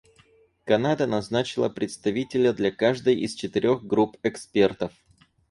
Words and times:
Канада 0.65 1.05
назначила 1.05 1.69
представителя 1.69 2.53
для 2.53 2.71
каждой 2.71 3.19
из 3.19 3.35
четырех 3.35 3.83
групп 3.83 4.17
экспертов. 4.23 4.91